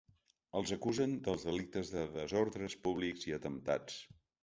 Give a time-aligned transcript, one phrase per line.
[0.59, 4.05] Els acusen dels delictes de desordres públics i atemptats.